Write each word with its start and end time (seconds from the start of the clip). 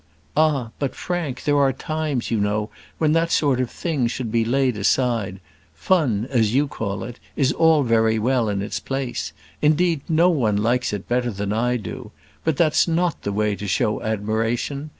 "Ah! 0.35 0.71
but 0.79 0.95
Frank, 0.95 1.43
there 1.43 1.59
are 1.59 1.71
times, 1.71 2.31
you 2.31 2.39
know, 2.39 2.71
when 2.97 3.11
that 3.13 3.29
sort 3.31 3.61
of 3.61 3.69
thing 3.69 4.07
should 4.07 4.31
be 4.31 4.43
laid 4.43 4.75
aside. 4.75 5.39
Fun, 5.75 6.25
as 6.31 6.55
you 6.55 6.67
call 6.67 7.03
it, 7.03 7.19
is 7.35 7.51
all 7.53 7.83
very 7.83 8.17
well 8.17 8.49
in 8.49 8.63
its 8.63 8.79
place. 8.79 9.31
Indeed, 9.61 10.01
no 10.09 10.31
one 10.31 10.57
likes 10.57 10.91
it 10.91 11.07
better 11.07 11.29
than 11.29 11.53
I 11.53 11.77
do. 11.77 12.09
But 12.43 12.57
that's 12.57 12.87
not 12.87 13.21
the 13.21 13.31
way 13.31 13.55
to 13.55 13.67
show 13.67 14.01
admiration. 14.01 14.89